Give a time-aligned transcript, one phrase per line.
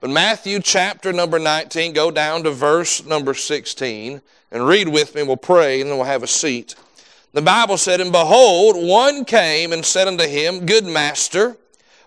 [0.00, 5.22] But Matthew chapter number 19, go down to verse number 16 and read with me.
[5.22, 6.74] We'll pray and then we'll have a seat.
[7.32, 11.56] The Bible said, And behold, one came and said unto him, Good master,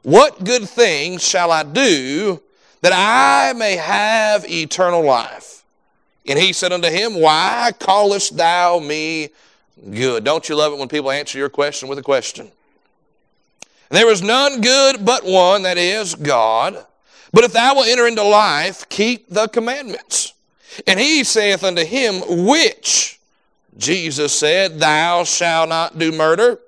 [0.03, 2.41] what good things shall I do
[2.81, 5.63] that I may have eternal life?
[6.27, 9.29] And he said unto him, Why callest thou me
[9.91, 10.23] good?
[10.23, 12.51] Don't you love it when people answer your question with a question?
[13.89, 16.85] There is none good but one, that is God.
[17.35, 20.33] But if thou wilt enter into life, keep the commandments.
[20.87, 23.19] And he saith unto him, Which?
[23.77, 26.59] Jesus said, Thou shalt not do murder.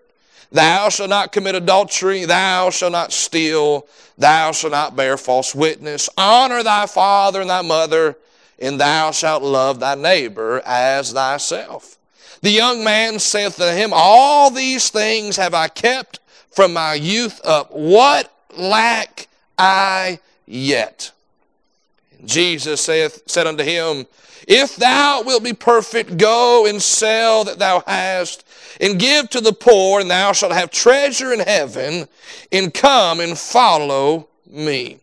[0.51, 2.25] Thou shalt not commit adultery.
[2.25, 3.87] Thou shalt not steal.
[4.17, 6.09] Thou shalt not bear false witness.
[6.17, 8.17] Honor thy father and thy mother,
[8.59, 11.97] and thou shalt love thy neighbor as thyself.
[12.41, 16.19] The young man saith to him, All these things have I kept
[16.51, 17.71] from my youth up.
[17.71, 21.11] What lack I yet?
[22.25, 24.07] Jesus saith, said unto him,
[24.47, 28.45] If thou wilt be perfect, go and sell that thou hast,
[28.81, 32.07] and give to the poor, and thou shalt have treasure in heaven,
[32.51, 34.99] and come and follow me.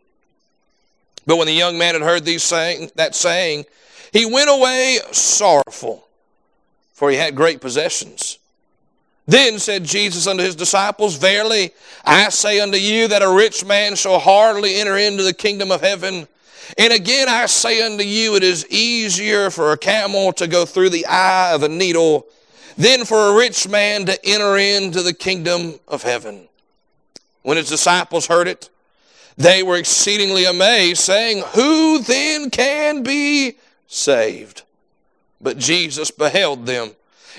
[1.27, 3.65] But when the young man had heard these saying, that saying,
[4.13, 6.07] he went away sorrowful,
[6.93, 8.39] for he had great possessions.
[9.27, 11.73] Then said Jesus unto his disciples, Verily
[12.05, 15.81] I say unto you that a rich man shall hardly enter into the kingdom of
[15.81, 16.29] heaven.
[16.77, 20.91] And again I say unto you, it is easier for a camel to go through
[20.91, 22.27] the eye of a needle
[22.77, 26.49] than for a rich man to enter into the kingdom of heaven.
[27.43, 28.69] When his disciples heard it,
[29.37, 34.63] they were exceedingly amazed, saying, Who then can be saved?
[35.41, 36.93] But Jesus beheld them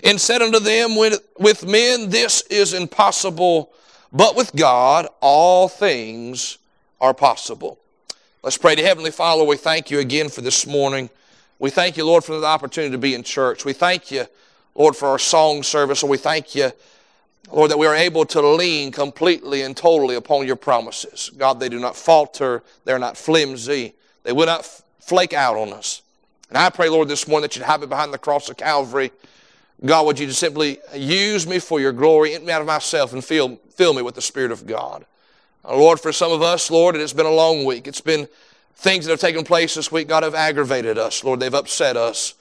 [0.03, 3.71] and said unto them, with, men this is impossible,
[4.11, 6.57] but with God all things
[7.01, 7.79] are possible.
[8.43, 9.43] Let's pray to Heavenly Father.
[9.43, 11.09] We thank you again for this morning.
[11.57, 13.65] We thank you, Lord, for the opportunity to be in church.
[13.65, 14.25] We thank you,
[14.75, 16.03] Lord, for our song service.
[16.03, 16.71] And we thank you,
[17.51, 21.31] Lord, that we are able to lean completely and totally upon your promises.
[21.37, 22.61] God, they do not falter.
[22.83, 23.95] They're not flimsy.
[24.23, 24.65] They will not
[24.99, 26.01] flake out on us.
[26.49, 29.11] And I pray, Lord, this morning that you'd hide me behind the cross of Calvary.
[29.83, 33.11] God, would you just simply use me for your glory, empty me out of myself,
[33.13, 35.05] and fill, fill me with the Spirit of God.
[35.65, 37.87] Uh, Lord, for some of us, Lord, it has been a long week.
[37.87, 38.27] It's been
[38.75, 41.23] things that have taken place this week, God, have aggravated us.
[41.23, 42.35] Lord, they've upset us.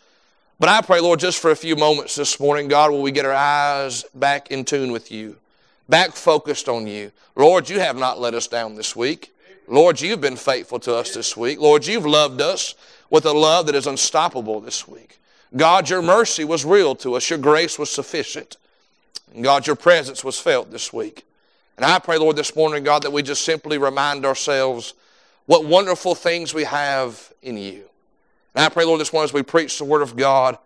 [0.61, 3.25] But I pray, Lord, just for a few moments this morning, God, will we get
[3.25, 5.37] our eyes back in tune with you,
[5.89, 7.11] back focused on you.
[7.35, 9.35] Lord, you have not let us down this week.
[9.67, 11.59] Lord, you've been faithful to us this week.
[11.59, 12.75] Lord, you've loved us
[13.11, 15.19] with a love that is unstoppable this week.
[15.57, 17.31] God, your mercy was real to us.
[17.31, 18.57] Your grace was sufficient.
[19.35, 21.25] And God, your presence was felt this week.
[21.77, 24.95] And I pray, Lord, this morning, God, that we just simply remind ourselves
[25.47, 27.85] what wonderful things we have in you.
[28.55, 30.57] And I pray, Lord, this morning as we preach the Word of God,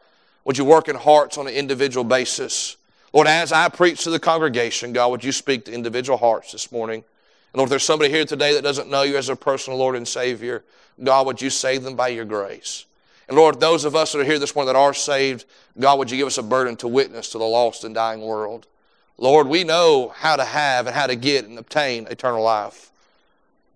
[0.45, 2.77] would you work in hearts on an individual basis?
[3.13, 6.71] Lord, as I preach to the congregation, God, would you speak to individual hearts this
[6.71, 7.03] morning?
[7.53, 9.97] And Lord, if there's somebody here today that doesn't know you as a personal Lord
[9.97, 10.63] and Savior,
[11.03, 12.85] God, would you save them by your grace?
[13.29, 15.45] And Lord, those of us that are here this morning that are saved,
[15.79, 18.67] God, would you give us a burden to witness to the lost and dying world?
[19.19, 22.91] Lord, we know how to have and how to get and obtain eternal life,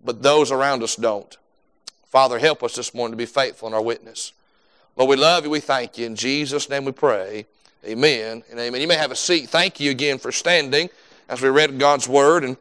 [0.03, 1.37] but those around us don't.
[2.05, 4.33] Father, help us this morning to be faithful in our witness.
[4.95, 5.49] Lord, we love you.
[5.49, 6.05] We thank you.
[6.05, 7.45] In Jesus' name we pray.
[7.85, 8.79] Amen and amen.
[8.79, 9.49] You may have a seat.
[9.49, 10.89] Thank you again for standing
[11.27, 12.43] as we read God's Word.
[12.43, 12.55] And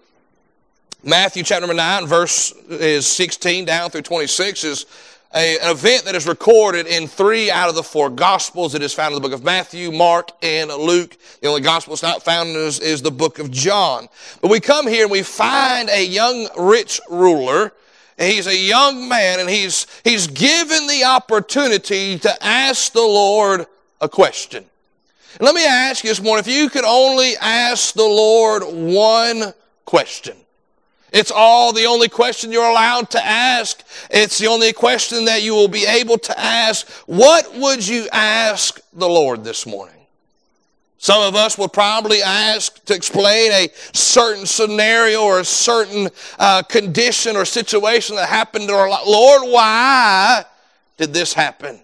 [1.04, 4.86] Matthew chapter number 9, verse is 16 down through 26 is
[5.34, 8.74] a, an event that is recorded in three out of the four Gospels.
[8.74, 11.16] It is found in the book of Matthew, Mark, and Luke.
[11.40, 14.08] The only Gospel that's not found is, is the book of John.
[14.40, 17.72] But we come here and we find a young rich ruler.
[18.18, 23.66] He's a young man and he's, he's given the opportunity to ask the Lord
[24.00, 24.64] a question.
[25.38, 29.54] And let me ask you this morning, if you could only ask the Lord one
[29.86, 30.36] question,
[31.12, 33.82] it's all the only question you're allowed to ask.
[34.10, 36.88] It's the only question that you will be able to ask.
[37.06, 39.96] What would you ask the Lord this morning?
[40.96, 46.08] Some of us will probably ask to explain a certain scenario or a certain
[46.38, 49.02] uh, condition or situation that happened in our life.
[49.04, 50.44] Lord, why
[50.96, 51.80] did this happen?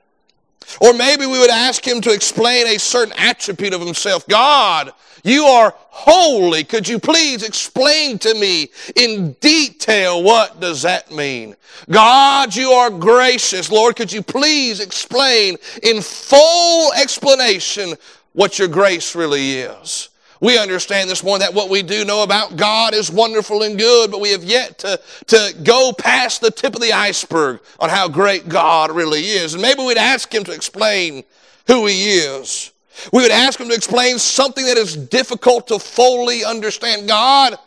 [0.80, 4.26] Or maybe we would ask him to explain a certain attribute of himself.
[4.28, 4.92] God,
[5.28, 6.64] you are holy.
[6.64, 11.56] Could you please explain to me in detail what does that mean?
[11.90, 13.70] God, you are gracious.
[13.70, 17.94] Lord, could you please explain in full explanation
[18.32, 20.08] what your grace really is?
[20.40, 24.10] We understand this morning that what we do know about God is wonderful and good,
[24.10, 28.08] but we have yet to, to go past the tip of the iceberg on how
[28.08, 29.54] great God really is.
[29.54, 31.24] And maybe we'd ask Him to explain
[31.66, 32.72] who He is.
[33.12, 37.08] We would ask Him to explain something that is difficult to fully understand.
[37.08, 37.58] God,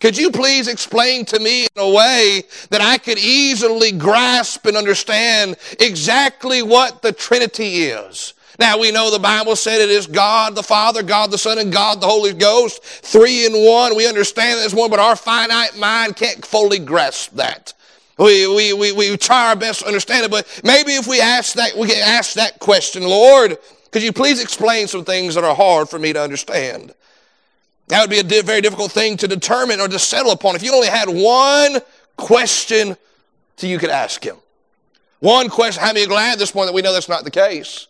[0.00, 4.76] could you please explain to me in a way that I could easily grasp and
[4.76, 8.34] understand exactly what the Trinity is?
[8.58, 11.72] Now we know the Bible said it is God the Father, God the Son, and
[11.72, 13.96] God the Holy Ghost, three in one.
[13.96, 17.72] We understand that this one, but our finite mind can't fully grasp that.
[18.18, 21.54] We, we, we, we try our best to understand it, but maybe if we ask
[21.54, 23.56] that, we get asked that question, Lord,
[23.92, 26.94] could you please explain some things that are hard for me to understand?
[27.88, 30.56] That would be a di- very difficult thing to determine or to settle upon.
[30.56, 31.78] If you only had one
[32.16, 32.96] question
[33.56, 34.36] that you could ask him.
[35.20, 35.82] One question.
[35.82, 37.86] How many are glad this morning that we know that's not the case?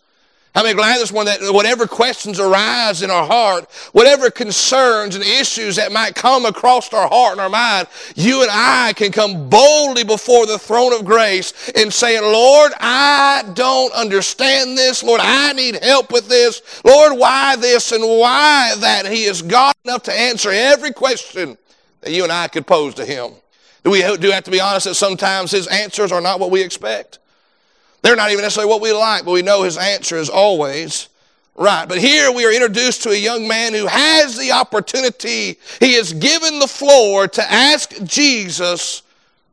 [0.54, 5.76] Many glad this one that whatever questions arise in our heart, whatever concerns and issues
[5.76, 10.04] that might come across our heart and our mind, you and I can come boldly
[10.04, 15.02] before the throne of grace and say, Lord, I don't understand this.
[15.02, 16.60] Lord, I need help with this.
[16.84, 19.06] Lord, why this and why that?
[19.06, 21.56] He is God enough to answer every question
[22.02, 23.32] that you and I could pose to Him.
[23.84, 26.62] Do we do have to be honest that sometimes His answers are not what we
[26.62, 27.19] expect?
[28.02, 31.08] They're not even necessarily what we like, but we know his answer is always
[31.54, 31.88] right.
[31.88, 36.12] But here we are introduced to a young man who has the opportunity, he is
[36.12, 39.02] given the floor to ask Jesus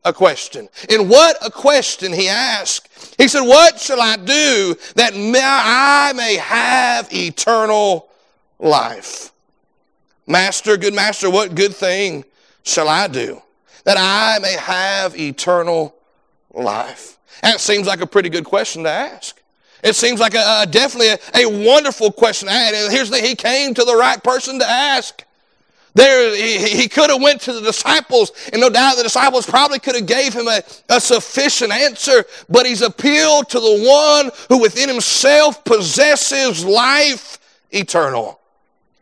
[0.03, 0.67] a question.
[0.89, 3.15] And what a question he asked.
[3.17, 8.09] He said, What shall I do that I may have eternal
[8.59, 9.31] life?
[10.25, 12.23] Master, good master, what good thing
[12.63, 13.41] shall I do
[13.89, 15.95] that I may have eternal
[16.63, 17.17] life?
[17.41, 19.41] That seems like a pretty good question to ask.
[19.83, 22.49] It seems like a, a definitely a, a, wonderful question.
[22.49, 25.23] And here's the he came to the right person to ask.
[25.95, 29.79] There, he, he could have went to the disciples, and no doubt the disciples probably
[29.79, 34.61] could have gave him a, a sufficient answer, but he's appealed to the one who
[34.61, 37.39] within himself possesses life
[37.71, 38.39] eternal.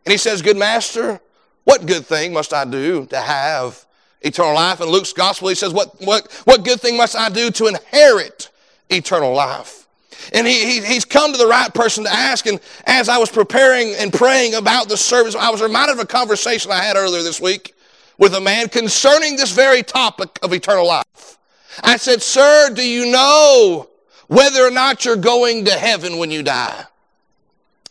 [0.06, 1.20] And he says, Good master,
[1.66, 3.86] what good thing must I do to have
[4.22, 4.82] eternal life.
[4.82, 8.50] In Luke's gospel, he says, what, what, what good thing must I do to inherit
[8.90, 9.88] eternal life?
[10.34, 12.46] And he, he, he's come to the right person to ask.
[12.48, 16.08] And as I was preparing and praying about the service, I was reminded of a
[16.08, 17.76] conversation I had earlier this week
[18.18, 21.38] with a man concerning this very topic of eternal life.
[21.84, 23.90] I said, Sir, do you know
[24.28, 26.86] whether or not you're going to heaven when you die?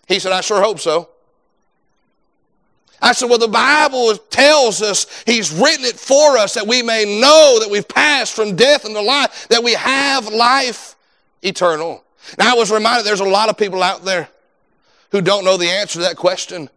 [0.08, 1.08] He said, I sure hope so.
[3.00, 7.20] I said, Well, the Bible tells us He's written it for us that we may
[7.20, 10.96] know that we've passed from death into life, that we have life
[11.43, 12.02] eternal.
[12.38, 14.28] Now, I was reminded there's a lot of people out there
[15.12, 16.69] who don't know the answer to that question,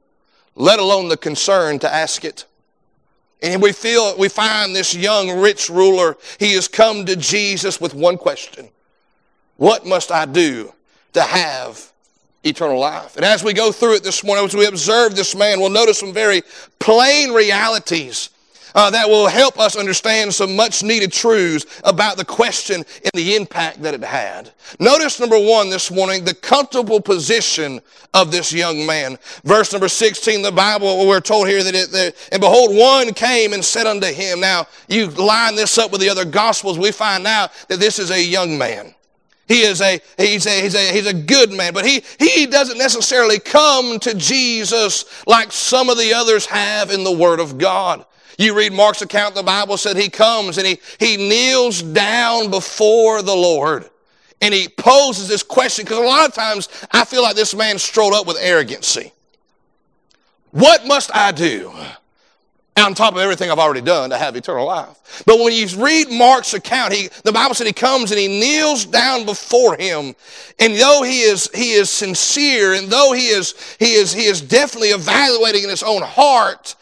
[0.56, 2.45] let alone the concern to ask it.
[3.42, 7.94] And we feel, we find this young rich ruler, he has come to Jesus with
[7.94, 8.69] one question
[9.56, 10.74] What must I do
[11.13, 11.92] to have
[12.44, 13.16] eternal life.
[13.16, 16.00] And as we go through it this morning, as we observe this man, we'll notice
[16.00, 16.42] some very
[16.80, 18.30] plain realities
[18.76, 23.36] uh, that will help us understand some much needed truths about the question and the
[23.36, 24.52] impact that it had.
[24.80, 27.82] Notice number one this morning, the comfortable position
[28.14, 29.18] of this young man.
[29.44, 33.54] Verse number 16, the Bible, we're told here that it, that, and behold, one came
[33.54, 34.40] and said unto him.
[34.40, 38.12] Now, you line this up with the other gospels, we find out that this is
[38.12, 38.94] a young man.
[39.50, 42.78] He is a, he's a, he's a, he's a good man, but he, he doesn't
[42.78, 48.06] necessarily come to Jesus like some of the others have in the Word of God.
[48.38, 53.21] You read Mark's account, the Bible said he comes and he, he kneels down before
[53.21, 53.90] the Lord
[54.42, 57.78] and he poses this question because a lot of times I feel like this man
[57.78, 59.12] strolled up with arrogancy.
[60.52, 61.74] What must I do?
[62.80, 65.24] On top of everything I've already done to have eternal life.
[65.26, 68.86] But when you read Mark's account, he, the Bible said he comes and he kneels
[68.86, 70.16] down before him.
[70.59, 74.42] And though he is, he is sincere and though he is, he is, he is
[74.42, 76.76] definitely evaluating in his own heart,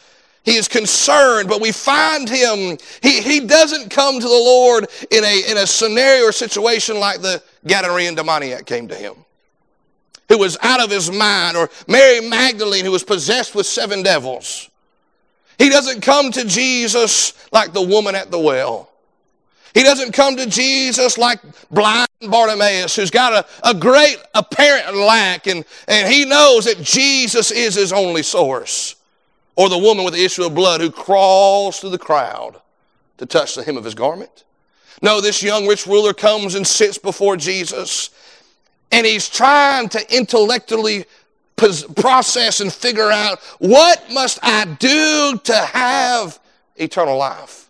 [0.44, 5.24] he is concerned, but we find him, he, he doesn't come to the Lord in
[5.24, 9.14] a, in a scenario or situation like the Gadarene demoniac came to him
[10.30, 14.70] who was out of his mind, or Mary Magdalene, who was possessed with seven devils.
[15.58, 18.92] He doesn't come to Jesus like the woman at the well.
[19.74, 25.46] He doesn't come to Jesus like blind Bartimaeus, who's got a, a great apparent lack,
[25.48, 28.96] and, and he knows that Jesus is his only source.
[29.56, 32.62] Or the woman with the issue of blood who crawls through the crowd
[33.18, 34.44] to touch the hem of his garment.
[35.02, 38.10] No, this young rich ruler comes and sits before Jesus,
[38.92, 41.06] and he's trying to intellectually
[41.58, 46.40] process and figure out what must I do to have
[46.76, 47.70] eternal life.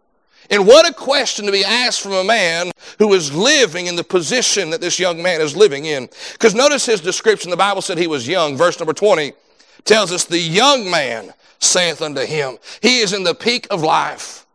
[0.49, 4.03] And what a question to be asked from a man who is living in the
[4.03, 6.07] position that this young man is living in.
[6.33, 7.51] Because notice his description.
[7.51, 8.55] The Bible said he was young.
[8.55, 9.33] Verse number 20
[9.83, 12.57] tells us the young man saith unto him.
[12.81, 14.46] He is in the peak of life.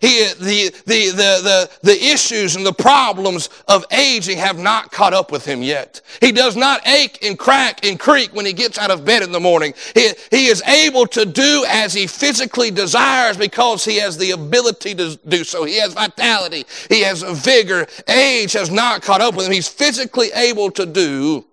[0.00, 5.12] He, the, the, the, the, the issues and the problems of aging have not caught
[5.12, 6.00] up with him yet.
[6.22, 9.30] He does not ache and crack and creak when he gets out of bed in
[9.30, 9.74] the morning.
[9.94, 14.94] He, he is able to do as he physically desires because he has the ability
[14.94, 15.64] to do so.
[15.64, 16.64] He has vitality.
[16.88, 17.86] He has vigor.
[18.08, 19.52] Age has not caught up with him.
[19.52, 21.44] He's physically able to do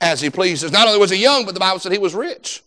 [0.00, 0.70] as he pleases.
[0.70, 2.62] Not only was he young, but the Bible said he was rich.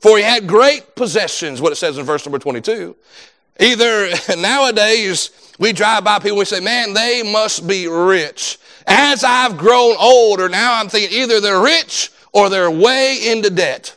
[0.00, 2.94] For he had great possessions, what it says in verse number 22.
[3.60, 8.58] Either nowadays we drive by people, we say, man, they must be rich.
[8.86, 13.94] As I've grown older, now I'm thinking either they're rich or they're way into debt.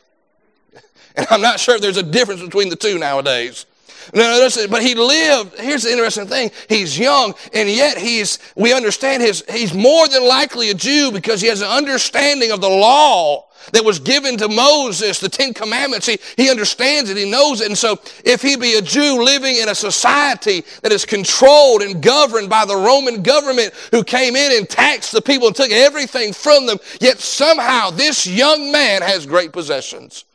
[1.15, 3.65] And I'm not sure if there's a difference between the two nowadays.
[4.13, 5.59] No, but he lived.
[5.59, 8.39] Here's the interesting thing: he's young, and yet he's.
[8.55, 9.43] We understand his.
[9.49, 13.83] He's more than likely a Jew because he has an understanding of the law that
[13.83, 16.05] was given to Moses, the Ten Commandments.
[16.07, 17.67] He, he understands it, he knows it.
[17.67, 22.01] And so, if he be a Jew living in a society that is controlled and
[22.01, 26.33] governed by the Roman government who came in and taxed the people and took everything
[26.33, 30.25] from them, yet somehow this young man has great possessions.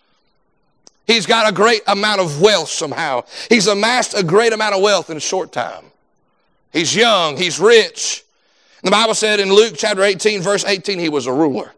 [1.06, 3.24] He's got a great amount of wealth somehow.
[3.48, 5.84] He's amassed a great amount of wealth in a short time.
[6.72, 8.24] He's young, he's rich.
[8.82, 11.72] The Bible said in Luke chapter 18, verse 18, he was a ruler.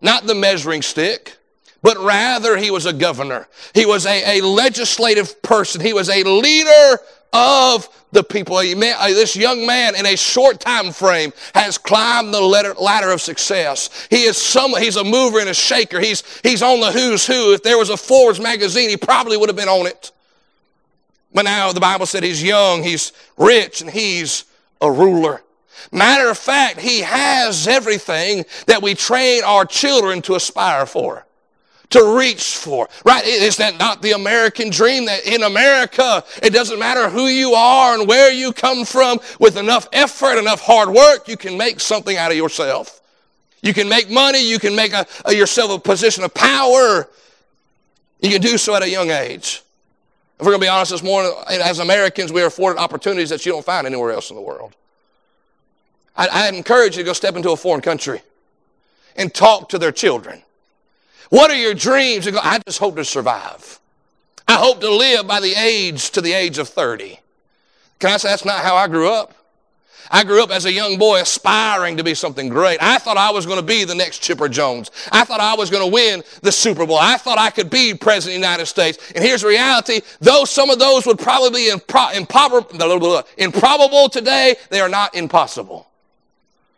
[0.00, 1.36] Not the measuring stick,
[1.82, 3.48] but rather he was a governor.
[3.74, 5.80] He was a, a legislative person.
[5.80, 7.00] He was a leader
[7.32, 8.56] of the people.
[8.56, 14.06] This young man in a short time frame has climbed the ladder of success.
[14.10, 16.00] He is some, he's a mover and a shaker.
[16.00, 17.52] He's, he's on the who's who.
[17.52, 20.12] If there was a Forbes magazine, he probably would have been on it.
[21.34, 24.44] But now the Bible said he's young, he's rich, and he's
[24.80, 25.42] a ruler.
[25.92, 31.26] Matter of fact, he has everything that we train our children to aspire for
[31.90, 32.88] to reach for.
[33.04, 33.24] Right?
[33.24, 37.98] Is that not the American dream that in America, it doesn't matter who you are
[37.98, 42.16] and where you come from, with enough effort, enough hard work, you can make something
[42.16, 43.00] out of yourself.
[43.62, 47.08] You can make money, you can make a, a yourself a position of power.
[48.20, 49.62] You can do so at a young age.
[50.38, 53.46] If we're going to be honest this morning, as Americans, we are afforded opportunities that
[53.46, 54.74] you don't find anywhere else in the world.
[56.16, 58.22] I, I encourage you to go step into a foreign country
[59.16, 60.42] and talk to their children
[61.30, 62.30] what are your dreams?
[62.30, 63.80] Go, I just hope to survive.
[64.46, 67.18] I hope to live by the age to the age of 30.
[67.98, 69.32] Can I say that's not how I grew up?
[70.08, 72.80] I grew up as a young boy aspiring to be something great.
[72.80, 74.92] I thought I was going to be the next Chipper Jones.
[75.10, 76.96] I thought I was going to win the Super Bowl.
[76.96, 78.98] I thought I could be president of the United States.
[79.16, 80.02] And here's the reality.
[80.20, 82.14] Though some of those would probably be impro-
[83.36, 85.85] improbable today, they are not impossible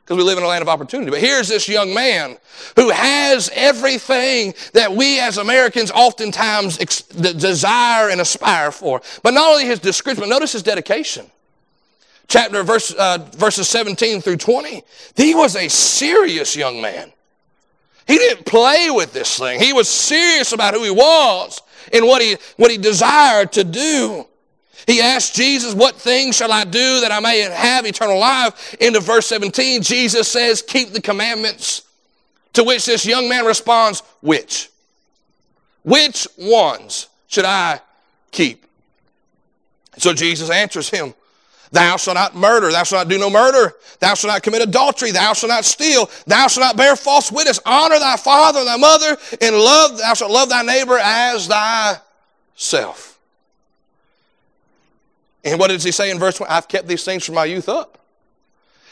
[0.08, 1.10] because we live in a land of opportunity.
[1.10, 2.38] But here's this young man
[2.76, 9.02] who has everything that we as Americans oftentimes ex- desire and aspire for.
[9.22, 11.26] But not only his description, but notice his dedication.
[12.26, 14.82] Chapter verse, uh, verses 17 through 20.
[15.14, 17.12] He was a serious young man.
[18.06, 19.60] He didn't play with this thing.
[19.60, 21.60] He was serious about who he was
[21.92, 24.26] and what he, what he desired to do.
[24.86, 28.74] He asked Jesus, What things shall I do that I may have eternal life?
[28.80, 31.82] Into verse 17, Jesus says, Keep the commandments.
[32.54, 34.70] To which this young man responds, Which?
[35.82, 37.80] Which ones should I
[38.30, 38.64] keep?
[39.98, 41.14] So Jesus answers him,
[41.70, 45.10] Thou shalt not murder, thou shalt not do no murder, thou shalt not commit adultery,
[45.10, 48.76] thou shalt not steal, thou shalt not bear false witness, honor thy father and thy
[48.76, 53.07] mother, and love, thou shalt love thy neighbor as thyself.
[55.44, 56.48] And what does he say in verse 1?
[56.50, 57.98] I've kept these things from my youth up.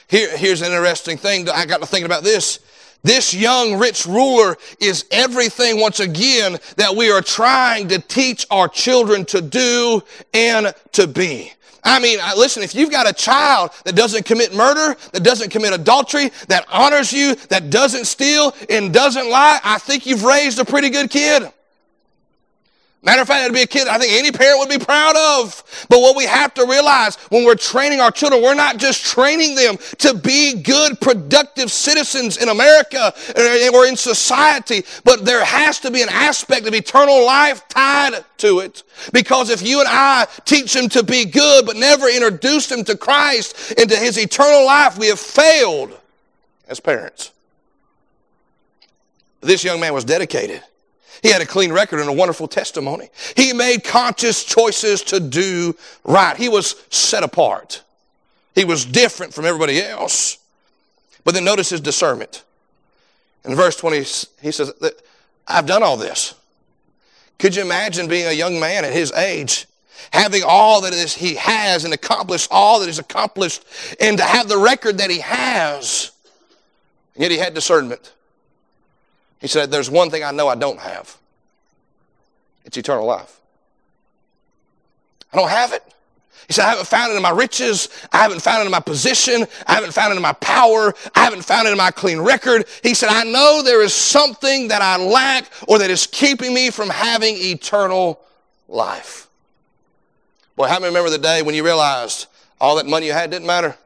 [0.09, 1.49] Here, here's an interesting thing.
[1.49, 2.61] I got to thinking about this.
[3.03, 8.69] This young rich ruler is everything, once again, that we are trying to teach our
[8.69, 10.03] children to do
[10.35, 11.53] and to be.
[11.85, 15.73] I mean, listen, if you've got a child that doesn't commit murder, that doesn't commit
[15.73, 20.65] adultery, that honors you, that doesn't steal, and doesn't lie, I think you've raised a
[20.65, 21.45] pretty good kid.
[23.07, 25.87] Matter of fact, it'd be a kid I think any parent would be proud of.
[25.89, 29.55] But what we have to realize when we're training our children, we're not just training
[29.55, 35.79] them to be good, productive citizens in America eh, or in society, but there has
[35.81, 38.83] to be an aspect of eternal life tied to it.
[39.13, 42.97] Because if you and I teach them to be good, but never introduce them to
[42.97, 45.97] Christ into his eternal life, we have failed
[46.67, 47.31] as parents.
[49.43, 50.65] This young man was dedicated.
[51.23, 53.09] He had a clean record and a wonderful testimony.
[53.37, 56.37] He made conscious choices to do right.
[56.37, 57.83] He was set apart.
[58.55, 60.39] He was different from everybody else.
[61.25, 62.45] But then notice his discernment.
[63.45, 64.73] In verse 20, he says,
[65.47, 66.35] I've done all this.
[67.39, 69.67] Could you imagine being a young man at his age,
[70.13, 73.65] having all that is he has and accomplished all that is accomplished,
[74.01, 76.13] and to have the record that he has?
[77.15, 78.13] Yet he had discernment.
[79.47, 81.17] He said, There's one thing I know I don't have
[82.65, 83.41] it's eternal life.
[85.33, 85.85] I don't have it.
[86.49, 87.89] He said, I haven't found it in my riches.
[88.11, 89.47] I haven't found it in my position.
[89.69, 90.93] I haven't found it in my power.
[91.15, 92.65] I haven't found it in my clean record.
[92.83, 96.71] He said, I know there is something that I lack or that is keeping me
[96.71, 98.21] from having eternal
[98.67, 99.29] life.
[100.57, 102.27] Boy, how many remember the day when you realized
[102.61, 103.77] all that money you had didn't matter?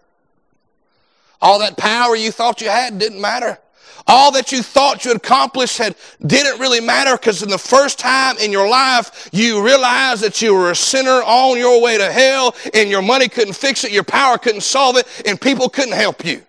[1.43, 3.59] All that power you thought you had didn't matter.
[4.07, 5.95] All that you thought you accomplished had,
[6.27, 10.55] didn't really matter because in the first time in your life, you realized that you
[10.55, 14.05] were a sinner on your way to hell and your money couldn't fix it, your
[14.05, 16.43] power couldn't solve it, and people couldn't help you.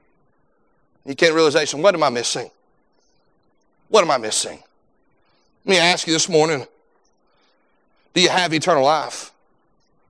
[1.05, 2.49] You came to realization, what am I missing?
[3.89, 4.59] What am I missing?
[5.65, 6.65] Let me ask you this morning,
[8.13, 9.31] do you have eternal life?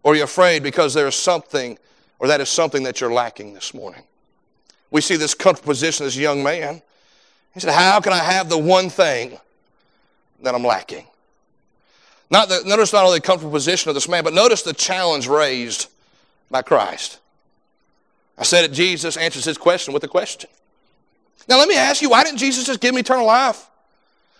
[0.04, 1.78] Or are you afraid because there is something,
[2.20, 4.04] or that is something that you're lacking this morning?
[4.90, 6.82] We see this comfortable position, this young man.
[7.54, 9.38] He said, How can I have the one thing
[10.42, 11.06] that I'm lacking?
[12.30, 15.28] Not the, notice not only the comfortable position of this man, but notice the challenge
[15.28, 15.90] raised
[16.50, 17.20] by Christ.
[18.38, 20.50] I said that Jesus answers his question with a question.
[21.48, 23.70] Now, let me ask you, why didn't Jesus just give me eternal life?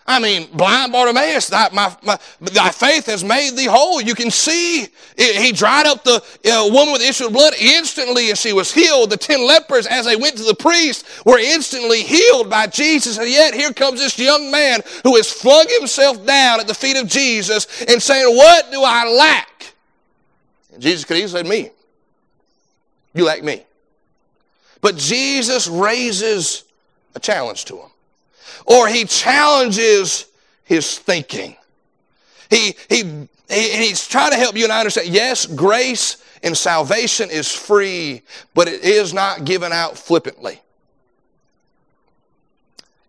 [0.06, 4.00] I mean, blind Bartimaeus, thy, my, my, thy faith has made thee whole.
[4.00, 8.30] You can see he dried up the uh, woman with the issue of blood instantly
[8.30, 9.10] and she was healed.
[9.10, 13.16] The ten lepers, as they went to the priest, were instantly healed by Jesus.
[13.18, 16.96] And yet here comes this young man who has flung himself down at the feet
[16.96, 19.74] of Jesus and saying, What do I lack?
[20.72, 21.70] And Jesus could easily say, Me.
[23.14, 23.62] You lack me.
[24.80, 26.64] But Jesus raises
[27.14, 27.90] a challenge to him
[28.64, 30.26] or he challenges
[30.64, 31.56] his thinking.
[32.48, 33.02] He, he,
[33.50, 38.22] he, he's trying to help you and I understand yes, grace and salvation is free,
[38.54, 40.61] but it is not given out flippantly.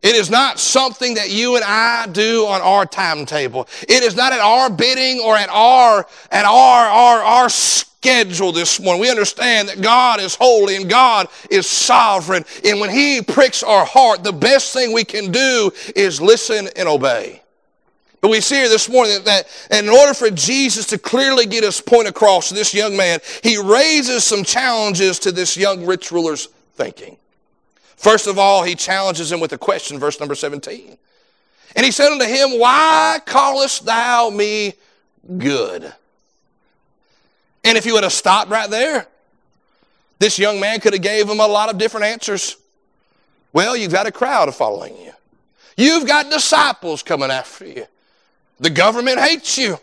[0.04, 3.70] It is not something that you and I do on our timetable.
[3.84, 8.82] It is not at our bidding or at our, at our, our, our schedule this
[8.82, 9.02] morning.
[9.02, 12.44] We understand that God is holy and God is sovereign.
[12.66, 16.90] And when He pricks our heart, the best thing we can do is listen and
[16.90, 17.42] obey.
[18.20, 21.64] But we see here this morning that, that in order for Jesus to clearly get
[21.64, 26.12] his point across to this young man, he raises some challenges to this young rich
[26.12, 27.18] ruler's thinking.
[27.96, 30.98] First of all, he challenges him with a question, verse number 17.
[31.76, 34.74] And he said unto him, Why callest thou me
[35.38, 35.94] good?
[37.64, 39.08] And if you would have stopped right there,
[40.20, 42.58] this young man could have gave him a lot of different answers.
[43.52, 45.12] Well, you've got a crowd following you.
[45.78, 47.86] You've got disciples coming after you.
[48.60, 49.80] The government hates you.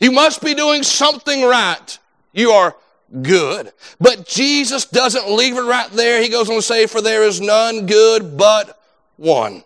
[0.00, 1.98] You must be doing something right.
[2.32, 2.76] You are
[3.22, 3.72] good.
[4.00, 6.22] But Jesus doesn't leave it right there.
[6.22, 8.80] He goes on to say, For there is none good but
[9.16, 9.62] one.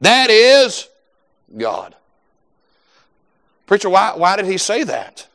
[0.00, 0.88] That is
[1.56, 1.94] God.
[3.66, 5.26] Preacher, why, why did he say that?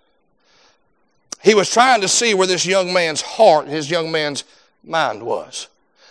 [1.43, 4.43] He was trying to see where this young man's heart, his young man's
[4.83, 5.67] mind was.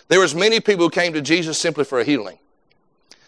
[0.09, 2.37] There was many people who came to Jesus simply for a healing.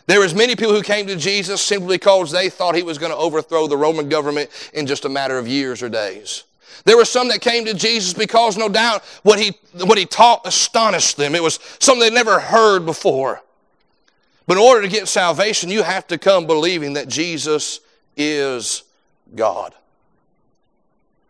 [0.05, 3.11] There was many people who came to Jesus simply because they thought he was going
[3.11, 6.43] to overthrow the Roman government in just a matter of years or days.
[6.85, 9.53] There were some that came to Jesus because no doubt what he,
[9.85, 11.35] what he taught astonished them.
[11.35, 13.41] It was something they'd never heard before.
[14.47, 17.79] But in order to get salvation, you have to come believing that Jesus
[18.17, 18.83] is
[19.35, 19.73] God.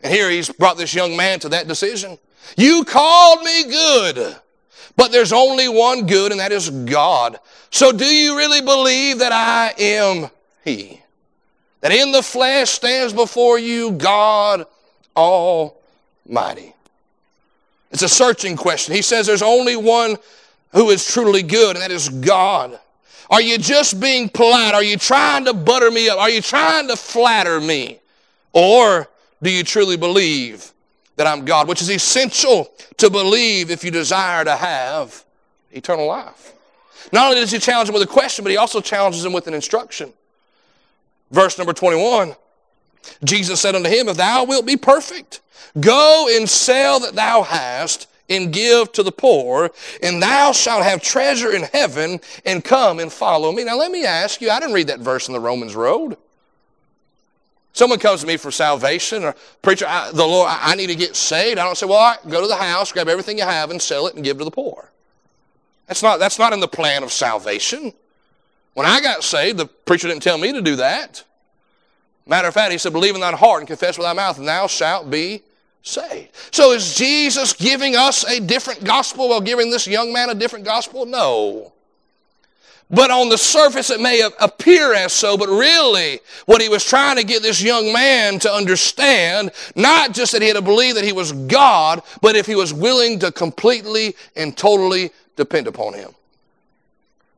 [0.01, 2.17] And here he's brought this young man to that decision.
[2.57, 4.35] You called me good,
[4.97, 7.39] but there's only one good, and that is God.
[7.69, 10.29] So do you really believe that I am
[10.65, 11.01] He?
[11.81, 14.65] That in the flesh stands before you God
[15.15, 16.73] Almighty.
[17.91, 18.95] It's a searching question.
[18.95, 20.17] He says there's only one
[20.71, 22.79] who is truly good, and that is God.
[23.29, 24.73] Are you just being polite?
[24.73, 26.19] Are you trying to butter me up?
[26.19, 27.99] Are you trying to flatter me?
[28.51, 29.07] Or
[29.41, 30.71] do you truly believe
[31.15, 31.67] that I'm God?
[31.67, 35.23] Which is essential to believe if you desire to have
[35.71, 36.53] eternal life.
[37.11, 39.47] Not only does he challenge him with a question, but he also challenges him with
[39.47, 40.13] an instruction.
[41.31, 42.35] Verse number 21
[43.23, 45.41] Jesus said unto him, If thou wilt be perfect,
[45.79, 49.69] go and sell that thou hast, and give to the poor,
[50.01, 53.63] and thou shalt have treasure in heaven, and come and follow me.
[53.63, 56.17] Now, let me ask you, I didn't read that verse in the Romans Road.
[57.73, 60.95] Someone comes to me for salvation, or preacher, I, the Lord, I, I, need to
[60.95, 61.57] get saved.
[61.57, 64.15] I don't say, well, go to the house, grab everything you have, and sell it
[64.15, 64.91] and give to the poor.
[65.87, 67.91] That's not, that's not in the plan of salvation.
[68.75, 71.23] When I got saved, the preacher didn't tell me to do that.
[72.25, 74.47] Matter of fact, he said, believe in thine heart and confess with thy mouth, and
[74.47, 75.41] thou shalt be
[75.81, 76.29] saved.
[76.51, 80.65] So is Jesus giving us a different gospel while giving this young man a different
[80.65, 81.05] gospel?
[81.05, 81.73] No.
[82.89, 87.17] But on the surface, it may appear as so, but really, what he was trying
[87.17, 91.03] to get this young man to understand, not just that he had to believe that
[91.03, 96.11] he was God, but if he was willing to completely and totally depend upon him.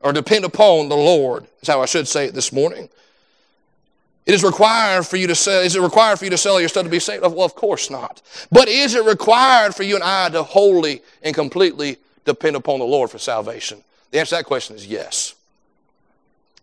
[0.02, 2.90] Or depend upon the Lord, is how I should say it this morning.
[4.26, 5.62] It is required for you to sell.
[5.62, 7.22] Is it required for you to sell your stuff to be saved?
[7.22, 8.22] Well, of course not.
[8.52, 12.86] But is it required for you and I to wholly and completely depend upon the
[12.86, 13.84] Lord for salvation?
[14.12, 15.36] The answer to that question is yes.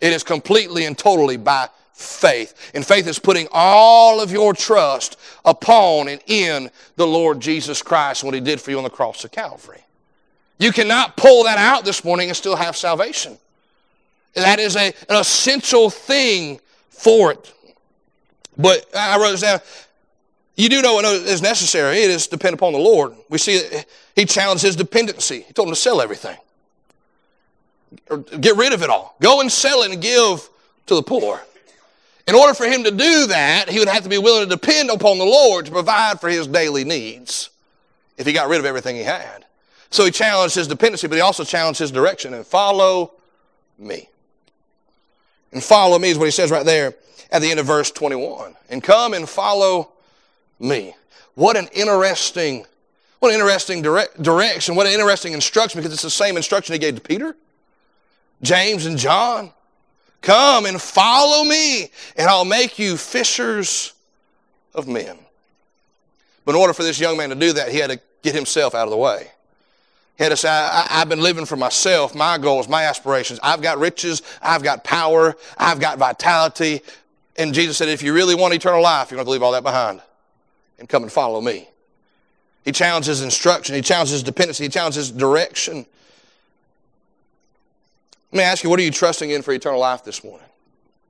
[0.00, 2.72] It is completely and totally by faith.
[2.74, 8.22] And faith is putting all of your trust upon and in the Lord Jesus Christ
[8.22, 9.84] and what He did for you on the cross of Calvary.
[10.58, 13.38] You cannot pull that out this morning and still have salvation.
[14.34, 16.60] That is a, an essential thing
[16.92, 17.52] for it.
[18.56, 19.60] But I wrote this down.
[20.54, 21.98] You do know what is necessary.
[21.98, 23.14] It is depend upon the Lord.
[23.28, 23.62] We see
[24.14, 25.40] he challenged his dependency.
[25.40, 26.36] He told him to sell everything.
[28.10, 29.16] Or get rid of it all.
[29.20, 30.48] Go and sell it and give
[30.86, 31.40] to the poor.
[32.28, 34.90] In order for him to do that, he would have to be willing to depend
[34.90, 37.50] upon the Lord to provide for his daily needs
[38.16, 39.44] if he got rid of everything he had.
[39.90, 43.12] So he challenged his dependency, but he also challenged his direction and follow
[43.78, 44.08] me.
[45.52, 46.94] And follow me is what he says right there
[47.30, 48.54] at the end of verse 21.
[48.70, 49.92] And come and follow
[50.58, 50.94] me.
[51.34, 52.66] What an interesting,
[53.18, 56.78] what an interesting direct, direction, what an interesting instruction, because it's the same instruction he
[56.78, 57.36] gave to Peter,
[58.42, 59.52] James, and John.
[60.20, 63.92] Come and follow me, and I'll make you fishers
[64.74, 65.18] of men.
[66.44, 68.74] But in order for this young man to do that, he had to get himself
[68.74, 69.30] out of the way.
[70.22, 73.40] Had to say, I, have been living for myself, my goals, my aspirations.
[73.42, 76.82] I've got riches, I've got power, I've got vitality.
[77.36, 79.64] And Jesus said, if you really want eternal life, you're going to leave all that
[79.64, 80.00] behind
[80.78, 81.68] and come and follow me.
[82.64, 85.86] He challenged his instruction, he challenged his dependency, he challenged his direction.
[88.30, 90.46] Let me ask you, what are you trusting in for eternal life this morning?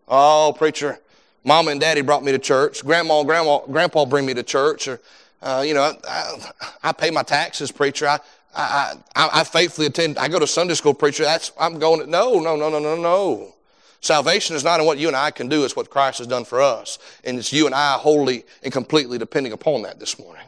[0.09, 0.99] Oh, preacher,
[1.45, 2.83] mama and daddy brought me to church.
[2.83, 4.89] Grandma and grandma, grandpa bring me to church.
[4.89, 5.01] Or,
[5.43, 8.09] uh, you know, I, I, pay my taxes, preacher.
[8.09, 8.19] I,
[8.55, 10.19] I, I, I faithfully attend.
[10.19, 11.25] I go to Sunday school, preacher.
[11.25, 12.01] That's I'm going.
[12.01, 13.55] To, no, no, no, no, no, no.
[14.01, 15.65] Salvation is not in what you and I can do.
[15.65, 19.17] It's what Christ has done for us, and it's you and I wholly and completely
[19.17, 20.45] depending upon that this morning.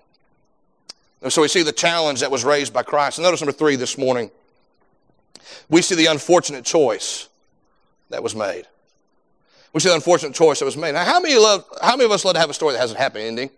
[1.23, 3.19] And so we see the challenge that was raised by Christ.
[3.19, 4.31] And notice number three this morning.
[5.71, 7.29] We see the unfortunate choice
[8.11, 8.65] that was made.
[9.73, 10.93] We see the unfortunate choice that was made.
[10.93, 11.65] Now, how many love?
[11.81, 13.51] How many of us love to have a story that has a happy ending?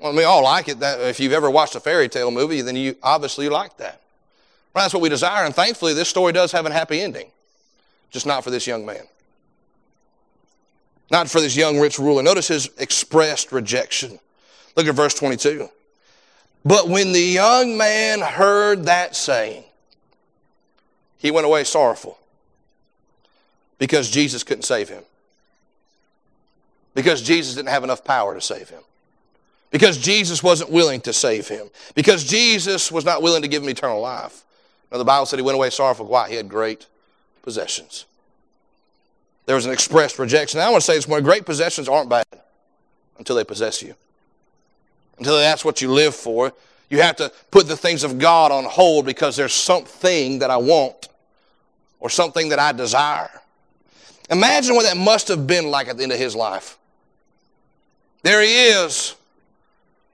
[0.00, 0.80] Well, we all like it.
[0.80, 4.00] That if you've ever watched a fairy tale movie, then you obviously like that.
[4.74, 7.30] Well, that's what we desire, and thankfully, this story does have a happy ending,
[8.10, 9.04] just not for this young man,
[11.10, 12.22] not for this young rich ruler.
[12.22, 14.18] Notice his expressed rejection.
[14.76, 15.70] Look at verse 22.
[16.62, 19.64] But when the young man heard that saying,
[21.16, 22.18] he went away sorrowful
[23.78, 25.04] because Jesus couldn't save him.
[26.94, 28.82] Because Jesus didn't have enough power to save him.
[29.70, 31.68] Because Jesus wasn't willing to save him.
[31.94, 34.44] Because Jesus was not willing to give him eternal life.
[34.90, 36.06] Now, the Bible said he went away sorrowful.
[36.06, 36.28] Why?
[36.28, 36.86] He had great
[37.42, 38.06] possessions.
[39.46, 40.58] There was an expressed rejection.
[40.58, 42.26] Now, I want to say this morning great possessions aren't bad
[43.18, 43.94] until they possess you.
[45.18, 46.52] Until that's what you live for.
[46.88, 50.56] You have to put the things of God on hold because there's something that I
[50.56, 51.08] want
[51.98, 53.30] or something that I desire.
[54.30, 56.78] Imagine what that must have been like at the end of his life.
[58.22, 59.14] There he is,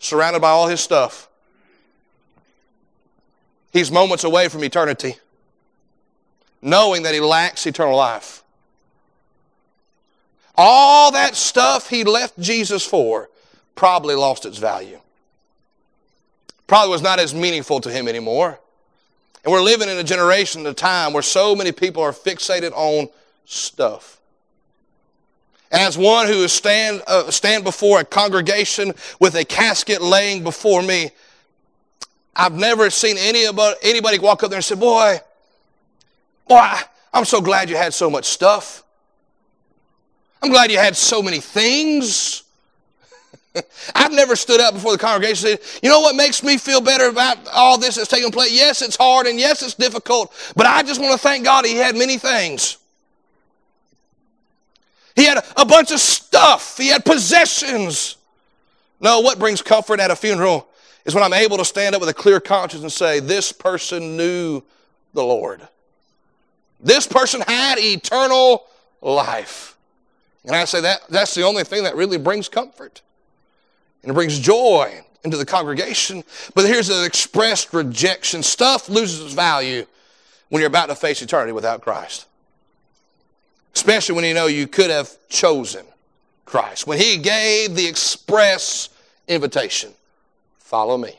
[0.02, 1.28] surrounded by all his stuff.
[3.72, 5.16] He's moments away from eternity,
[6.60, 8.42] knowing that he lacks eternal life.
[10.56, 13.30] All that stuff he left Jesus for
[13.74, 15.00] probably lost its value.
[16.66, 18.58] Probably was not as meaningful to him anymore.
[19.44, 23.08] And we're living in a generation, a time where so many people are fixated on
[23.44, 24.20] stuff
[25.72, 30.82] as one who is stand, uh, stand before a congregation with a casket laying before
[30.82, 31.10] me,
[32.36, 35.18] I've never seen anybody, anybody walk up there and say, boy,
[36.46, 36.72] boy,
[37.12, 38.84] I'm so glad you had so much stuff.
[40.42, 42.42] I'm glad you had so many things.
[43.94, 46.80] I've never stood up before the congregation and said, you know what makes me feel
[46.80, 48.52] better about all this that's taking place?
[48.52, 51.76] Yes, it's hard and yes, it's difficult, but I just want to thank God he
[51.76, 52.78] had many things.
[55.14, 56.78] He had a bunch of stuff.
[56.78, 58.16] He had possessions.
[59.00, 60.68] No, what brings comfort at a funeral
[61.04, 64.16] is when I'm able to stand up with a clear conscience and say, this person
[64.16, 64.62] knew
[65.14, 65.66] the Lord.
[66.80, 68.64] This person had eternal
[69.00, 69.76] life.
[70.44, 73.02] And I say that that's the only thing that really brings comfort.
[74.02, 76.24] And it brings joy into the congregation.
[76.54, 78.42] But here's an expressed rejection.
[78.42, 79.86] Stuff loses its value
[80.48, 82.26] when you're about to face eternity without Christ.
[83.74, 85.84] Especially when you know you could have chosen
[86.44, 86.86] Christ.
[86.86, 88.90] When he gave the express
[89.28, 89.92] invitation
[90.58, 91.18] follow me,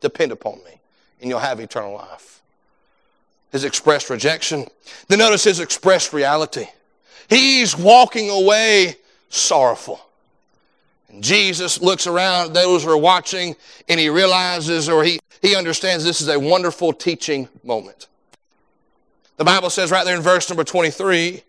[0.00, 0.78] depend upon me,
[1.20, 2.40] and you'll have eternal life.
[3.50, 4.66] His expressed rejection.
[5.08, 6.66] Then notice his expressed reality.
[7.28, 8.96] He's walking away
[9.28, 10.00] sorrowful.
[11.08, 13.54] And Jesus looks around those who are watching
[13.88, 18.08] and he realizes or he, he understands this is a wonderful teaching moment.
[19.36, 21.42] The Bible says right there in verse number 23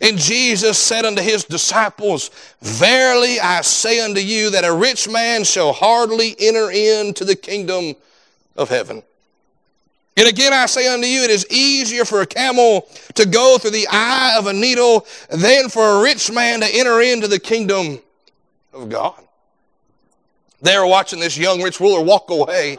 [0.00, 5.44] and Jesus said unto his disciples, Verily I say unto you that a rich man
[5.44, 7.94] shall hardly enter into the kingdom
[8.56, 9.02] of heaven.
[10.16, 13.70] And again I say unto you, it is easier for a camel to go through
[13.70, 18.00] the eye of a needle than for a rich man to enter into the kingdom
[18.72, 19.22] of God.
[20.60, 22.78] They are watching this young rich ruler walk away.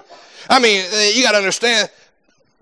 [0.50, 1.90] I mean, you got to understand.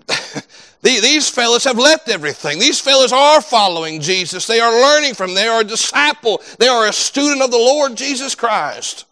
[0.95, 2.60] These fellows have left everything.
[2.60, 4.47] These fellows are following Jesus.
[4.47, 5.34] They are learning from.
[5.34, 6.41] They are a disciple.
[6.60, 9.06] They are a student of the Lord Jesus Christ.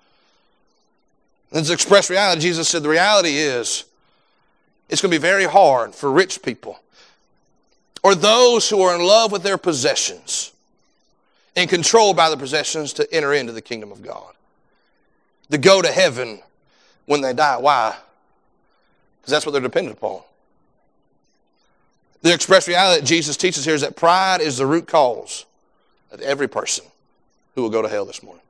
[1.52, 2.42] This express reality.
[2.42, 3.86] Jesus said the reality is
[4.90, 6.80] it's going to be very hard for rich people
[8.04, 10.54] or those who are in love with their possessions
[11.56, 14.32] and controlled by the possessions to enter into the kingdom of God.
[15.50, 16.40] To go to heaven
[17.08, 17.58] when they die.
[17.58, 17.96] Why?
[19.22, 20.22] Because that's what they're dependent upon.
[22.22, 25.46] The express reality that Jesus teaches here is that pride is the root cause
[26.12, 26.86] of every person
[27.54, 28.42] who will go to hell this morning.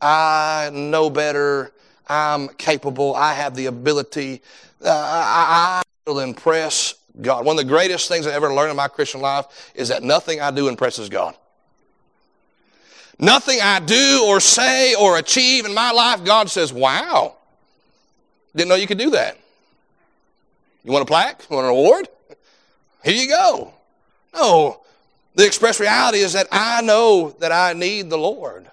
[0.00, 1.72] I know better.
[2.08, 3.14] I'm capable.
[3.14, 4.42] I have the ability.
[4.84, 7.44] Uh, I, I will impress God.
[7.44, 10.40] One of the greatest things I ever learned in my Christian life is that nothing
[10.40, 11.34] I do impresses God.
[13.18, 17.36] Nothing I do or say or achieve in my life, God says, wow,
[18.56, 19.38] didn't know you could do that.
[20.84, 21.46] You want a plaque?
[21.48, 22.08] You want an award?
[23.02, 23.72] Here you go.
[24.34, 24.80] No.
[25.34, 28.66] The express reality is that I know that I need the Lord.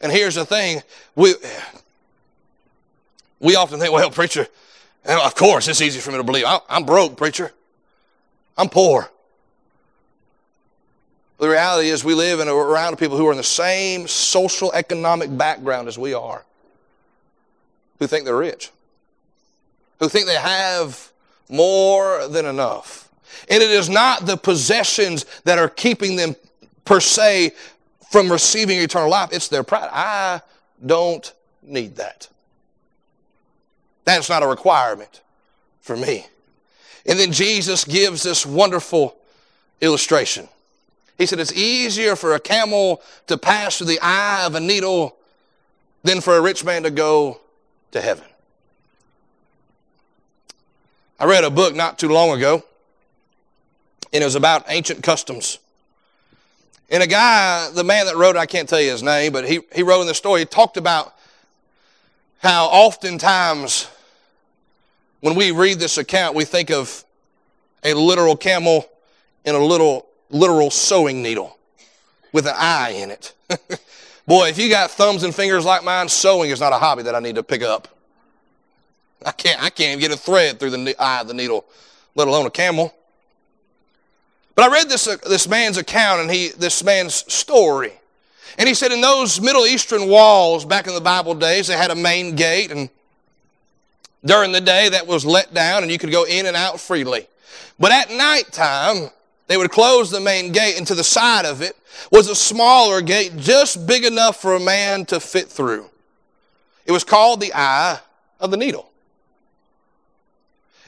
[0.00, 0.82] And here's the thing
[1.16, 1.34] we,
[3.40, 4.46] we often think, well, preacher,
[5.04, 6.44] of course, it's easy for me to believe.
[6.46, 7.52] I'm broke, preacher.
[8.56, 9.10] I'm poor.
[11.38, 14.72] The reality is, we live in a, around people who are in the same social
[14.72, 16.44] economic background as we are,
[18.00, 18.70] who think they're rich,
[19.98, 21.12] who think they have
[21.48, 23.08] more than enough.
[23.48, 26.36] And it is not the possessions that are keeping them,
[26.84, 27.52] per se,
[28.10, 29.90] from receiving eternal life, it's their pride.
[29.92, 30.40] I
[30.84, 31.32] don't
[31.62, 32.28] need that.
[34.04, 35.20] That's not a requirement
[35.80, 36.26] for me.
[37.04, 39.16] And then Jesus gives this wonderful
[39.80, 40.48] illustration.
[41.18, 45.16] He said, It's easier for a camel to pass through the eye of a needle
[46.02, 47.40] than for a rich man to go
[47.90, 48.24] to heaven.
[51.18, 52.62] I read a book not too long ago,
[54.12, 55.58] and it was about ancient customs.
[56.90, 59.60] And a guy, the man that wrote I can't tell you his name, but he,
[59.74, 61.14] he wrote in the story, he talked about
[62.38, 63.90] how oftentimes
[65.20, 67.04] when we read this account, we think of
[67.82, 68.88] a literal camel
[69.44, 71.58] and a little literal sewing needle
[72.32, 73.34] with an eye in it.
[74.26, 77.14] Boy, if you got thumbs and fingers like mine, sewing is not a hobby that
[77.14, 77.88] I need to pick up.
[79.24, 81.64] I can't, I can't get a thread through the eye of the needle,
[82.14, 82.94] let alone a camel.
[84.54, 87.92] But I read this, uh, this man's account and he, this man's story.
[88.58, 91.90] And he said in those Middle Eastern walls back in the Bible days, they had
[91.90, 92.88] a main gate and
[94.24, 97.28] during the day that was let down and you could go in and out freely.
[97.78, 99.10] But at nighttime,
[99.46, 101.74] they would close the main gate, and to the side of it
[102.12, 105.88] was a smaller gate just big enough for a man to fit through.
[106.84, 107.98] It was called the eye
[108.40, 108.87] of the needle.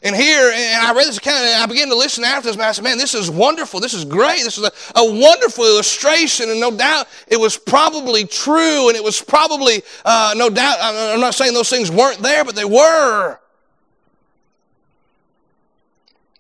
[0.03, 2.63] And here, and I read this account, and I began to listen after this, and
[2.63, 3.81] I said, man, this is wonderful.
[3.81, 4.43] This is great.
[4.43, 9.05] This is a, a wonderful illustration, and no doubt it was probably true, and it
[9.05, 13.39] was probably, uh, no doubt, I'm not saying those things weren't there, but they were.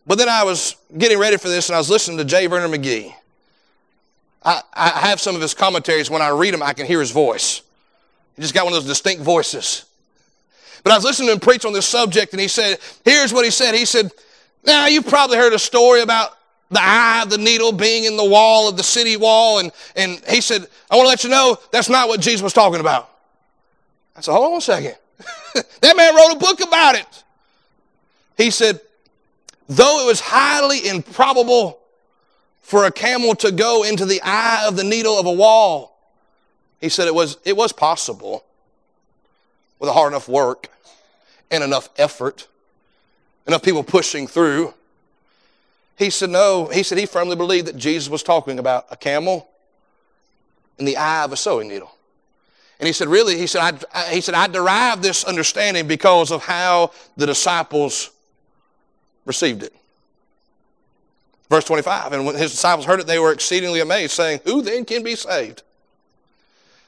[0.06, 2.48] But then I was getting ready for this and I was listening to J.
[2.48, 3.14] Vernon McGee.
[4.42, 6.10] I, I have some of his commentaries.
[6.10, 7.62] When I read them, I can hear his voice.
[8.34, 9.84] He just got one of those distinct voices.
[10.82, 13.44] But I was listening to him preach on this subject, and he said, here's what
[13.44, 13.74] he said.
[13.74, 14.10] He said,
[14.64, 16.36] now you've probably heard a story about
[16.70, 19.58] the eye of the needle being in the wall of the city wall.
[19.58, 22.52] And, and he said, I want to let you know that's not what Jesus was
[22.52, 23.10] talking about.
[24.16, 24.96] I said, hold on a second.
[25.80, 27.24] that man wrote a book about it.
[28.36, 28.80] He said,
[29.68, 31.80] though it was highly improbable
[32.62, 35.98] for a camel to go into the eye of the needle of a wall,
[36.80, 38.44] he said it was, it was possible
[39.80, 40.68] with a hard enough work
[41.50, 42.46] and enough effort,
[43.48, 44.72] enough people pushing through.
[45.96, 49.48] He said, no, he said he firmly believed that Jesus was talking about a camel
[50.78, 51.90] in the eye of a sewing needle.
[52.78, 56.42] And he said, really, he said, I, he said, I derived this understanding because of
[56.42, 58.10] how the disciples
[59.26, 59.74] received it.
[61.50, 64.84] Verse 25, and when his disciples heard it, they were exceedingly amazed, saying, Who then
[64.84, 65.62] can be saved?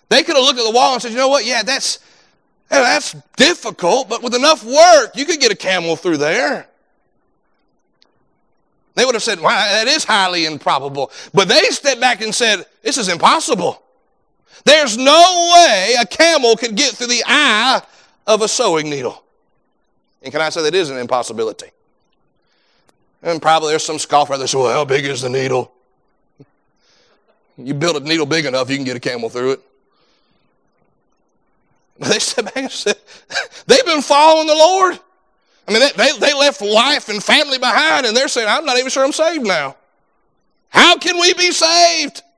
[0.08, 1.44] They could have looked at the wall and said, You know what?
[1.44, 1.98] Yeah, that's,
[2.80, 6.66] that's difficult, but with enough work, you could get a camel through there.
[8.94, 11.10] They would have said, well, that is highly improbable.
[11.32, 13.82] But they stepped back and said, this is impossible.
[14.64, 17.82] There's no way a camel could get through the eye
[18.26, 19.22] of a sewing needle.
[20.22, 21.68] And can I say that is an impossibility?
[23.22, 25.72] And probably there's some scoffer that says, well, how big is the needle?
[27.56, 29.60] You build a needle big enough, you can get a camel through it.
[32.08, 32.96] They said,
[33.66, 34.98] they've been following the Lord.
[35.68, 38.76] I mean, they, they, they left life and family behind, and they're saying, I'm not
[38.76, 39.76] even sure I'm saved now.
[40.68, 42.22] How can we be saved?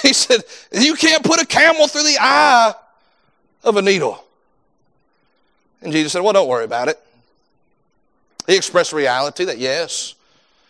[0.00, 2.72] He said, You can't put a camel through the eye
[3.62, 4.24] of a needle.
[5.82, 6.98] And Jesus said, Well, don't worry about it.
[8.46, 10.14] He expressed reality that yes,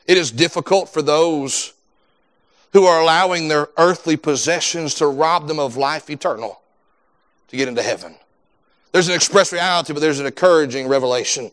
[0.06, 1.72] it is difficult for those
[2.72, 6.61] who are allowing their earthly possessions to rob them of life eternal
[7.52, 8.16] to get into heaven.
[8.92, 11.50] There's an express reality, but there's an encouraging revelation.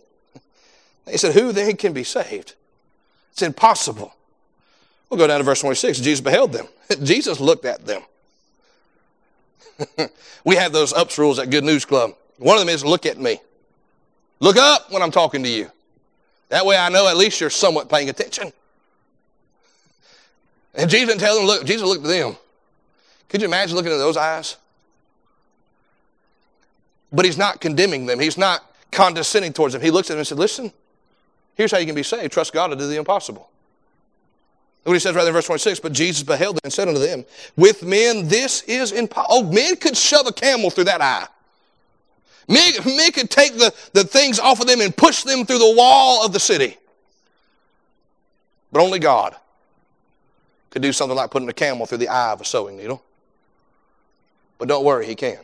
[1.09, 2.55] He said, Who then can be saved?
[3.33, 4.15] It's impossible.
[5.09, 5.99] We'll go down to verse 26.
[5.99, 6.67] Jesus beheld them.
[7.03, 8.01] Jesus looked at them.
[10.45, 12.15] we have those ups rules at Good News Club.
[12.37, 13.41] One of them is look at me.
[14.39, 15.69] Look up when I'm talking to you.
[16.47, 18.53] That way I know at least you're somewhat paying attention.
[20.75, 22.37] And Jesus didn't tell them, look, Jesus looked at them.
[23.27, 24.55] Could you imagine looking at those eyes?
[27.11, 28.19] But he's not condemning them.
[28.19, 29.81] He's not condescending towards them.
[29.81, 30.71] He looks at them and said, listen,
[31.55, 32.31] here's how you can be saved.
[32.31, 33.49] Trust God to do the impossible.
[34.83, 35.81] What he says right there in verse 26.
[35.81, 39.27] But Jesus beheld them and said unto them, With men this is impossible.
[39.29, 41.27] Oh, men could shove a camel through that eye.
[42.47, 45.75] Men, men could take the, the things off of them and push them through the
[45.75, 46.77] wall of the city.
[48.71, 49.35] But only God
[50.71, 53.03] could do something like putting a camel through the eye of a sewing needle.
[54.57, 55.39] But don't worry, he can.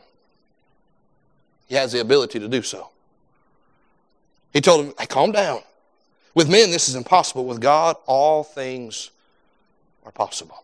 [1.67, 2.89] He has the ability to do so.
[4.53, 5.61] He told him, hey, calm down.
[6.33, 7.45] With men, this is impossible.
[7.45, 9.11] With God, all things
[10.05, 10.63] are possible.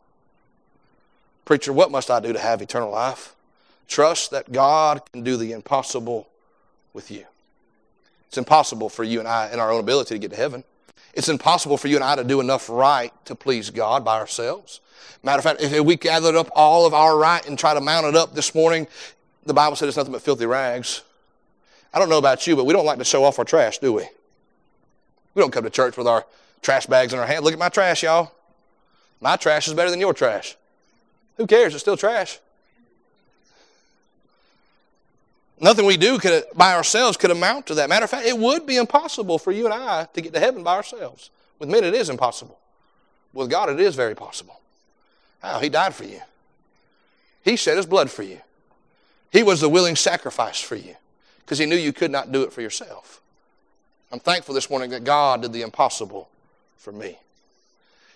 [1.45, 3.35] Preacher, what must I do to have eternal life?
[3.87, 6.29] Trust that God can do the impossible
[6.93, 7.25] with you.
[8.27, 10.63] It's impossible for you and I, in our own ability, to get to heaven.
[11.13, 14.79] It's impossible for you and I to do enough right to please God by ourselves.
[15.23, 18.05] Matter of fact, if we gathered up all of our right and try to mount
[18.05, 18.87] it up this morning,
[19.45, 21.01] the Bible said it's nothing but filthy rags.
[21.93, 23.93] I don't know about you, but we don't like to show off our trash, do
[23.93, 24.03] we?
[25.33, 26.25] We don't come to church with our
[26.61, 27.43] trash bags in our hand.
[27.43, 28.31] Look at my trash, y'all.
[29.19, 30.55] My trash is better than your trash.
[31.37, 31.73] Who cares?
[31.73, 32.39] It's still trash.
[35.59, 37.87] Nothing we do could, by ourselves could amount to that.
[37.87, 40.63] Matter of fact, it would be impossible for you and I to get to heaven
[40.63, 41.29] by ourselves.
[41.59, 42.57] With men, it is impossible.
[43.31, 44.59] With God, it is very possible.
[45.39, 45.59] How?
[45.59, 46.19] He died for you.
[47.43, 48.39] He shed his blood for you.
[49.31, 50.95] He was the willing sacrifice for you
[51.39, 53.21] because he knew you could not do it for yourself.
[54.11, 56.29] I'm thankful this morning that God did the impossible
[56.77, 57.17] for me.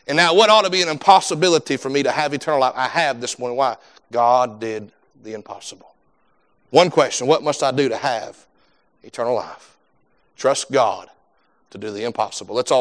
[0.07, 2.73] And now, what ought to be an impossibility for me to have eternal life?
[2.75, 3.57] I have this morning.
[3.57, 3.77] Why?
[4.11, 4.91] God did
[5.23, 5.95] the impossible.
[6.69, 8.45] One question What must I do to have
[9.03, 9.77] eternal life?
[10.35, 11.09] Trust God
[11.71, 12.55] to do the impossible.
[12.55, 12.73] Let's all